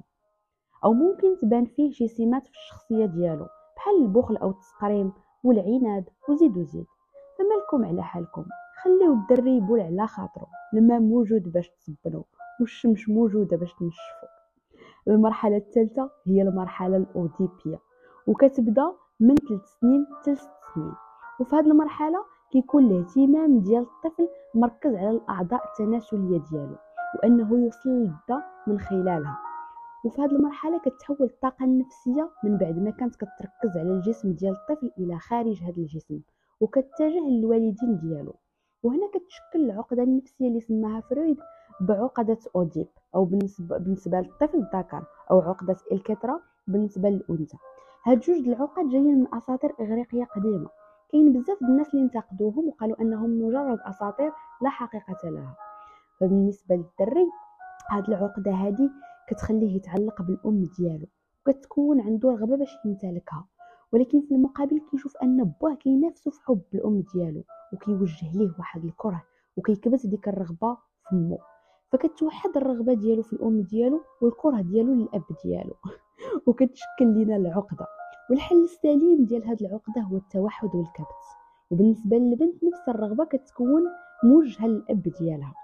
أو 0.84 0.92
ممكن 0.92 1.36
تبان 1.36 1.64
فيه 1.64 1.92
شي 1.92 2.08
سمات 2.08 2.46
في 2.46 2.52
الشخصية 2.52 3.06
ديالو 3.06 3.46
بحال 3.76 4.02
البخل 4.02 4.36
أو 4.36 4.50
التسقريم 4.50 5.12
والعناد 5.44 6.08
وزيد 6.28 6.56
وزيد. 6.56 6.86
فمالكم 7.38 7.88
على 7.88 8.02
حالكم 8.02 8.44
خليو 8.82 9.12
الدري 9.12 9.56
يبول 9.56 9.80
على 9.80 10.06
خاطرو. 10.06 10.46
الماء 10.74 11.00
موجود 11.00 11.52
باش 11.52 11.70
تسبنو 11.70 12.24
والشمس 12.60 13.08
موجودة 13.08 13.56
باش 13.56 13.74
تنشفو. 13.74 14.26
المرحلة 15.08 15.56
الثالثة 15.56 16.10
هي 16.26 16.42
المرحلة 16.42 16.96
الأوديبية 16.96 17.78
وكتبدأ 18.26 18.92
من 19.20 19.34
3 19.34 19.64
سنين 19.80 20.06
حتى 20.20 20.34
6 20.34 20.50
سنين. 20.74 20.92
وفي 21.40 21.56
هذه 21.56 21.66
المرحلة 21.66 22.18
كيكون 22.52 22.84
الاهتمام 22.84 23.60
ديال 23.60 23.82
الطفل 23.82 24.28
مركز 24.54 24.94
على 24.94 25.10
الأعضاء 25.10 25.60
التناسلية 25.64 26.38
ديالو. 26.50 26.76
وأنه 27.14 27.64
يوصل 27.64 27.88
للذة 27.90 28.42
من 28.66 28.80
خلالها. 28.80 29.38
وفي 30.04 30.22
هذه 30.22 30.30
المرحلة 30.30 30.78
كتحول 30.78 31.22
الطاقة 31.22 31.64
النفسية 31.64 32.30
من 32.44 32.56
بعد 32.56 32.78
ما 32.78 32.90
كانت 32.90 33.16
كتركز 33.16 33.76
على 33.76 33.90
الجسم 33.90 34.32
ديال 34.32 34.52
الطفل 34.52 34.90
إلى 34.98 35.18
خارج 35.18 35.62
هذا 35.62 35.76
الجسم 35.76 36.20
وكتجه 36.60 37.28
للوالدين 37.28 37.98
ديالو. 37.98 38.34
وهنا 38.82 39.06
كتشكل 39.08 39.70
العقدة 39.70 40.02
النفسية 40.02 40.48
اللي 40.48 40.60
سماها 40.60 41.00
فرويد 41.00 41.36
بعقدة 41.80 42.38
أوديب 42.56 42.86
أو 43.14 43.24
بالنسبة, 43.24 43.78
بالنسبة 43.78 44.20
للطفل 44.20 44.58
الذكر 44.58 45.04
أو 45.30 45.40
عقدة 45.40 45.76
الكترة 45.92 46.40
بالنسبة 46.66 47.08
للأنثى. 47.08 47.56
هاد 48.06 48.20
جوج 48.20 48.48
العقد 48.48 48.88
جايين 48.88 49.20
من 49.20 49.34
أساطير 49.34 49.74
إغريقية 49.80 50.24
قديمة. 50.24 50.68
كاين 51.12 51.32
بزاف 51.32 51.62
الناس 51.62 51.94
اللي 51.94 52.04
انتقدوهم 52.04 52.68
وقالوا 52.68 53.00
أنهم 53.00 53.42
مجرد 53.42 53.78
أساطير 53.80 54.32
لا 54.62 54.70
حقيقة 54.70 55.30
لها. 55.30 55.56
فبالنسبة 56.20 56.74
للدري 56.74 57.26
هاد 57.90 58.08
العقدة 58.08 58.50
هادي 58.50 58.90
كتخليه 59.28 59.76
يتعلق 59.76 60.22
بالأم 60.22 60.64
ديالو 60.78 61.06
وكتكون 61.46 62.00
عنده 62.00 62.30
رغبة 62.30 62.56
باش 62.56 62.70
يمتلكها. 62.84 63.46
ولكن 63.92 64.20
في 64.20 64.34
المقابل 64.34 64.80
كيشوف 64.90 65.16
أن 65.16 65.44
بوه 65.60 65.74
كينافسو 65.74 66.30
في 66.30 66.40
حب 66.44 66.62
الأم 66.74 67.04
ديالو 67.14 67.42
وكيوجه 67.72 68.32
ليه 68.34 68.54
واحد 68.58 68.84
الكره 68.84 69.22
وكيكبت 69.56 70.06
ديك 70.06 70.28
الرغبة 70.28 70.76
فمو 71.10 71.38
فكتوحد 71.92 72.56
الرغبة 72.56 72.94
ديالو 72.94 73.22
في 73.22 73.32
الأم 73.32 73.62
ديالو 73.62 74.00
والكره 74.22 74.60
ديالو 74.60 74.94
للأب 74.94 75.24
ديالو 75.44 75.74
وكتشكل 76.46 77.04
لنا 77.04 77.36
العقدة. 77.36 77.86
والحل 78.30 78.64
السليم 78.64 79.24
ديال 79.24 79.44
هاد 79.44 79.62
العقدة 79.62 80.00
هو 80.00 80.16
التوحد 80.16 80.74
والكبت. 80.74 81.24
وبالنسبة 81.70 82.16
للبنت 82.16 82.64
نفس 82.64 82.88
الرغبة 82.88 83.24
كتكون 83.24 83.82
موجهة 84.24 84.66
للأب 84.66 85.02
ديالها. 85.20 85.54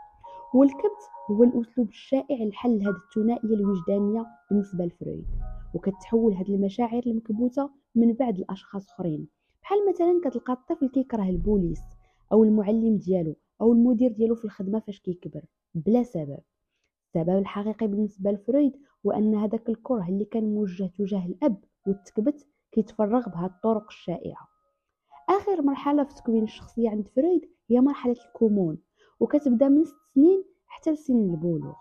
والكبت 0.55 1.11
هو 1.31 1.45
الأسلوب 1.45 1.89
الشائع 1.89 2.45
لحل 2.45 2.83
هاد 2.87 2.95
الثنائية 2.95 3.55
الوجدانية 3.55 4.27
بالنسبة 4.51 4.85
لفرويد 4.85 5.27
وكتحول 5.75 6.33
هاد 6.33 6.51
المشاعر 6.51 7.03
المكبوتة 7.07 7.71
من 7.95 8.13
بعد 8.13 8.39
الأشخاص 8.39 8.91
آخرين. 8.91 9.29
بحال 9.63 9.79
مثلا 9.89 10.21
كتلقى 10.25 10.53
الطفل 10.53 10.89
كيكره 10.89 11.29
البوليس 11.29 11.81
أو 12.33 12.45
المعلم 12.45 12.97
ديالو 12.97 13.37
أو 13.61 13.73
المدير 13.73 14.13
ديالو 14.13 14.35
في 14.35 14.45
الخدمة 14.45 14.79
فاش 14.81 15.01
كيكبر 15.01 15.45
بلا 15.75 16.03
سبب. 16.03 16.39
السبب 17.07 17.39
الحقيقي 17.39 17.87
بالنسبة 17.87 18.31
لفرويد 18.31 18.73
هو 19.07 19.13
أن 19.13 19.35
هذاك 19.35 19.69
الكره 19.69 20.09
اللي 20.09 20.25
كان 20.25 20.55
موجه 20.55 20.91
تجاه 20.99 21.27
الأب 21.27 21.65
والتكبت 21.87 22.47
كيتفرغ 22.73 23.29
بهذه 23.29 23.51
الطرق 23.51 23.87
الشائعة. 23.87 24.49
آخر 25.29 25.63
مرحلة 25.63 26.05
في 26.05 26.15
تكوين 26.15 26.43
الشخصية 26.43 26.91
عند 26.91 27.09
فرويد 27.09 27.51
هي 27.71 27.81
مرحلة 27.81 28.17
الكمون 28.27 28.79
وكتبدا 29.21 29.69
من 29.69 29.85
ست 29.85 29.95
سنين 30.15 30.45
حتى 30.67 30.91
لسن 30.91 31.15
البلوغ. 31.31 31.75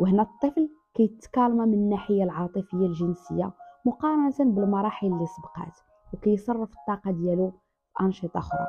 وهنا 0.00 0.22
الطفل 0.22 0.68
كيتكالما 0.94 1.64
من 1.64 1.74
الناحية 1.74 2.24
العاطفية 2.24 2.86
الجنسية 2.86 3.52
مقارنة 3.84 4.34
بالمراحل 4.38 5.06
اللي 5.06 5.26
سبقات 5.26 5.78
وكيصرف 6.14 6.70
الطاقة 6.78 7.10
ديالو 7.10 7.50
في 7.50 8.04
أنشطة 8.04 8.38
أخرى. 8.38 8.66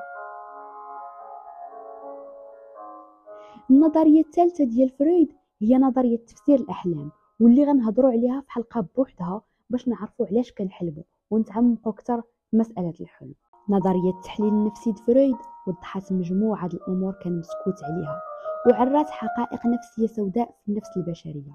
النظرية 3.69 4.21
الثالثة 4.21 4.63
ديال 4.63 4.89
فرويد 4.89 5.33
هي 5.61 5.77
نظرية 5.77 6.17
تفسير 6.17 6.59
الأحلام 6.59 7.11
واللي 7.39 7.63
غنهضروا 7.65 8.11
عليها 8.11 8.41
في 8.41 8.51
حلقة 8.51 8.87
بوحدها 8.95 9.41
باش 9.69 9.87
نعرفوا 9.87 10.25
علاش 10.25 10.51
كنحلموا 10.53 11.03
ونتعمقوا 11.31 11.91
أكثر 11.93 12.21
في 12.51 12.57
مسألة 12.57 12.93
الحلم. 13.01 13.33
نظرية 13.69 14.09
التحليل 14.09 14.49
النفسي 14.49 14.93
فرويد 14.93 15.35
وضحت 15.67 16.11
مجموعة 16.11 16.65
الأمور 16.65 17.13
كان 17.13 17.39
مسكوت 17.39 17.83
عليها 17.83 18.21
وعرات 18.67 19.09
حقائق 19.09 19.65
نفسية 19.65 20.07
سوداء 20.07 20.55
في 20.65 20.69
النفس 20.71 20.97
البشرية. 20.97 21.51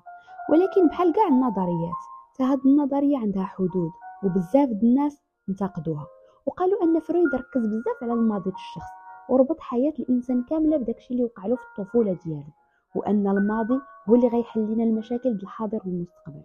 ولكن 0.50 0.88
بحال 0.88 1.12
كاع 1.12 1.28
النظريات 1.28 2.02
فهاد 2.38 2.60
النظرية 2.66 3.18
عندها 3.18 3.44
حدود 3.44 3.90
وبزاف 4.24 4.68
الناس 4.68 5.22
انتقدوها 5.48 6.06
وقالوا 6.46 6.82
أن 6.84 7.00
فرويد 7.00 7.34
ركز 7.34 7.66
بزاف 7.66 8.02
على 8.02 8.12
الماضي 8.12 8.50
الشخص 8.50 8.90
وربط 9.28 9.60
حياة 9.60 9.92
الإنسان 9.98 10.42
كاملة 10.42 10.76
بداكشي 10.76 11.14
اللي 11.14 11.24
وقع 11.24 11.46
له 11.46 11.56
في 11.56 11.62
الطفولة 11.62 12.18
ديالو 12.24 12.52
وأن 12.94 13.28
الماضي 13.28 13.80
هو 14.08 14.14
اللي 14.14 14.28
غيحل 14.28 14.60
لنا 14.60 14.84
المشاكل 14.84 15.28
الحاضر 15.28 15.80
والمستقبل. 15.86 16.42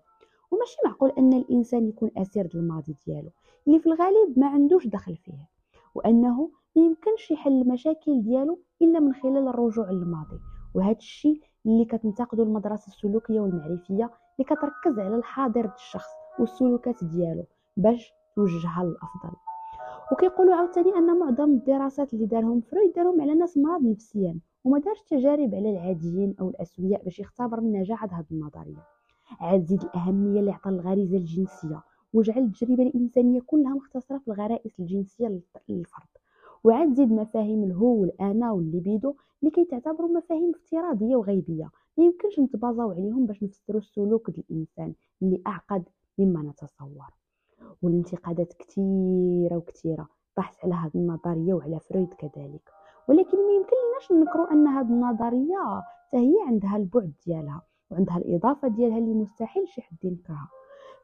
وماشي 0.51 0.77
معقول 0.85 1.09
أن 1.17 1.33
الإنسان 1.33 1.87
يكون 1.87 2.09
ديال 2.33 2.49
الماضي 2.55 2.95
ديالو 3.07 3.29
اللي 3.67 3.79
في 3.79 3.85
الغالب 3.87 4.39
ما 4.39 4.47
عندوش 4.47 4.87
دخل 4.87 5.15
فيه 5.15 5.47
وأنه 5.95 6.49
ما 6.77 6.83
يمكنش 6.83 7.31
يحل 7.31 7.61
المشاكل 7.61 8.21
ديالو 8.21 8.59
إلا 8.81 8.99
من 8.99 9.13
خلال 9.13 9.47
الرجوع 9.47 9.91
للماضي. 9.91 10.39
وهذا 10.73 10.97
الشيء 10.97 11.41
اللي 11.65 11.85
كتنتقدو 11.85 12.43
المدرسة 12.43 12.87
السلوكية 12.87 13.39
والمعرفية 13.39 14.09
اللي 14.39 14.45
كتركز 14.47 14.99
على 14.99 15.15
الحاضر 15.15 15.71
الشخص 15.75 16.09
والسلوكات 16.39 17.03
ديالو 17.03 17.43
باش 17.77 18.13
توجهها 18.35 18.83
للأفضل. 18.83 19.35
وكيقولوا 20.11 20.55
عاوتاني 20.55 20.95
أن 20.95 21.19
معظم 21.19 21.51
الدراسات 21.51 22.13
اللي 22.13 22.25
دارهم 22.25 22.61
فرويد 22.61 22.93
دارهم 22.93 23.21
على 23.21 23.33
ناس 23.33 23.57
مرض 23.57 23.81
نفسيا 23.83 24.39
وما 24.63 24.79
دارش 24.79 25.01
تجارب 25.01 25.55
على 25.55 25.69
العاديين 25.69 26.35
أو 26.39 26.49
الأسوياء 26.49 27.03
باش 27.03 27.19
يختبر 27.19 27.59
النجاح 27.59 28.03
هذه 28.03 28.25
النظرية. 28.31 28.83
عاد 29.39 29.63
زيد 29.65 29.83
الأهمية 29.83 30.39
اللي 30.39 30.51
عطى 30.51 30.69
الغريزة 30.69 31.17
الجنسية 31.17 31.81
وجعل 32.13 32.43
التجربة 32.43 32.83
الإنسانية 32.83 33.41
كلها 33.41 33.73
مختصرة 33.73 34.17
في 34.17 34.27
الغرائز 34.27 34.71
الجنسية 34.79 35.27
للفرد. 35.69 36.07
وعاد 36.67 36.93
زيد 36.93 37.11
مفاهيم 37.11 37.63
الهو 37.63 38.01
والانا 38.01 38.51
والليبيدو 38.51 39.15
اللي 39.39 39.51
كيتعتبروا 39.51 40.17
مفاهيم 40.17 40.51
افتراضية 40.55 41.15
وغيبية. 41.15 41.69
ما 41.97 42.03
يمكنش 42.03 42.39
نتبازاو 42.39 42.91
عليهم 42.91 43.25
باش 43.25 43.43
نفسروا 43.43 43.79
السلوك 43.79 44.29
ديال 44.29 44.45
الانسان 44.51 44.93
اللي 45.21 45.41
أعقد 45.47 45.83
مما 46.17 46.41
نتصور. 46.41 47.09
والانتقادات 47.81 48.53
كثيره 48.53 49.57
وكثيره 49.57 50.07
طاحت 50.35 50.65
على 50.65 50.73
هذه 50.73 50.95
النظرية 50.95 51.53
وعلى 51.53 51.79
فرويد 51.79 52.13
كذلك. 52.13 52.71
ولكن 53.09 53.37
ما 53.37 53.53
يمكن 53.53 53.75
لناش 53.89 54.11
ننكروا 54.11 54.51
أن 54.51 54.67
هذه 54.67 54.87
النظرية 54.89 55.81
حتى 56.07 56.33
عندها 56.47 56.77
البعد 56.77 57.13
ديالها 57.25 57.61
وعندها 57.91 58.17
الإضافة 58.17 58.67
ديالها 58.67 58.97
اللي 58.97 59.13
مستحيل 59.13 59.67
شي 59.67 59.81
حد 59.81 59.97
ينكرها. 60.03 60.49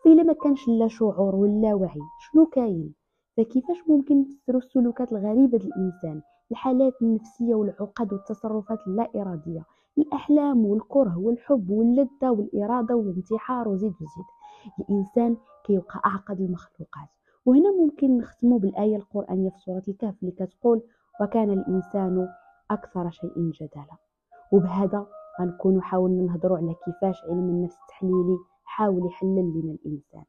فإلا 0.03 0.23
ما 0.23 0.33
كانش 0.33 0.67
لا 0.67 0.87
شعور 0.87 1.35
ولا 1.35 1.73
وعي 1.73 2.01
شنو 2.19 2.45
كاين؟ 2.45 2.93
فكيفاش 3.37 3.77
ممكن 3.89 4.21
نفسروا 4.21 4.59
السلوكات 4.61 5.11
الغريبة 5.11 5.57
ديال 5.57 5.71
الانسان 5.73 6.21
الحالات 6.51 6.93
النفسية 7.01 7.55
والعقد 7.55 8.13
والتصرفات 8.13 8.79
اللا 8.87 9.09
اراديه 9.15 9.65
الأحلام 9.97 10.65
والكره 10.65 11.17
والحب 11.17 11.69
واللذة 11.69 12.29
والإرادة 12.31 12.95
والانتحار 12.95 13.67
وزيد 13.67 13.93
وزيد. 13.93 14.25
الإنسان 14.79 15.37
كيبقى 15.65 16.01
أعقد 16.05 16.39
المخلوقات. 16.41 17.09
وهنا 17.45 17.71
ممكن 17.71 18.17
نختموا 18.17 18.59
بالآية 18.59 18.95
القرآنية 18.95 19.49
في 19.49 19.59
سورة 19.59 19.83
الكهف 19.87 20.15
اللي 20.23 20.31
كتقول 20.31 20.81
وكان 21.21 21.49
الإنسان 21.49 22.27
أكثر 22.71 23.09
شيء 23.09 23.51
جدلا 23.51 23.97
وبهذا 24.53 25.07
غنكونوا 25.41 25.81
حاولنا 25.81 26.23
نهضروا 26.23 26.57
على 26.57 26.75
كيفاش 26.85 27.23
علم 27.23 27.49
النفس 27.49 27.75
التحليلي 27.81 28.37
حاول 28.63 29.05
يحلل 29.05 29.61
لنا 29.61 29.71
الإنسان. 29.85 30.23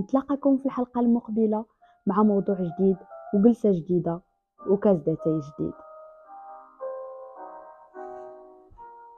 نتلاقاكم 0.00 0.58
في 0.58 0.66
الحلقة 0.66 1.00
المقبلة. 1.00 1.64
مع 2.06 2.22
موضوع 2.22 2.54
جديد 2.54 2.96
وجلسة 3.34 3.72
جديدة 3.72 4.20
وكاس 4.66 4.96
داتاي 4.96 5.40
جديد. 5.40 5.72